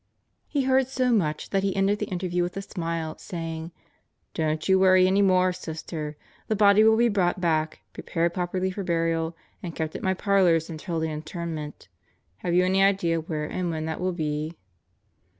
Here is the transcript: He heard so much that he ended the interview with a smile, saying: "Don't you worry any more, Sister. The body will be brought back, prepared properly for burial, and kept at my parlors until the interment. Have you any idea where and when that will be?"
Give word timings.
He 0.47 0.63
heard 0.63 0.87
so 0.87 1.11
much 1.11 1.51
that 1.51 1.61
he 1.61 1.75
ended 1.75 1.99
the 1.99 2.07
interview 2.07 2.41
with 2.41 2.57
a 2.57 2.63
smile, 2.63 3.19
saying: 3.19 3.71
"Don't 4.33 4.67
you 4.67 4.79
worry 4.79 5.05
any 5.05 5.21
more, 5.21 5.53
Sister. 5.53 6.17
The 6.47 6.55
body 6.55 6.83
will 6.83 6.97
be 6.97 7.07
brought 7.07 7.39
back, 7.39 7.81
prepared 7.93 8.33
properly 8.33 8.71
for 8.71 8.83
burial, 8.83 9.37
and 9.61 9.75
kept 9.75 9.95
at 9.95 10.01
my 10.01 10.15
parlors 10.15 10.71
until 10.71 10.99
the 10.99 11.11
interment. 11.11 11.87
Have 12.37 12.55
you 12.55 12.65
any 12.65 12.81
idea 12.83 13.21
where 13.21 13.45
and 13.45 13.69
when 13.69 13.85
that 13.85 14.01
will 14.01 14.11
be?" 14.11 14.57